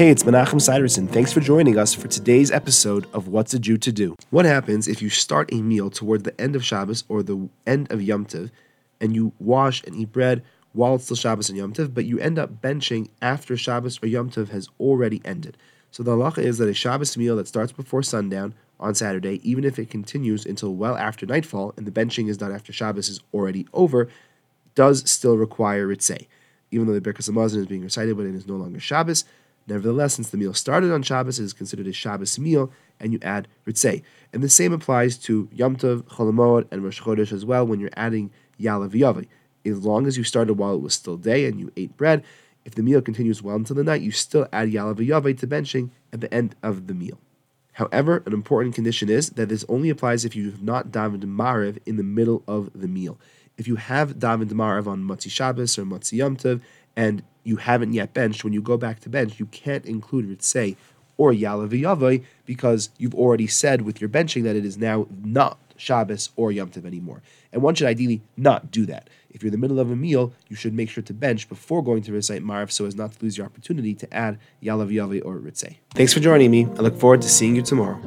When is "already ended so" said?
14.80-16.02